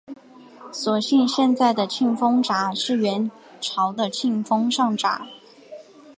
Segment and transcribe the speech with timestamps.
[0.71, 3.29] 所以现在的庆丰闸是元
[3.61, 5.27] 朝的庆丰上闸。